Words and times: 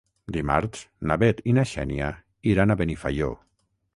Dimarts 0.35 0.79
na 1.09 1.17
Bet 1.25 1.43
i 1.51 1.53
na 1.59 1.67
Xènia 1.73 2.09
iran 2.53 2.75
a 2.77 2.81
Benifaió. 2.83 3.31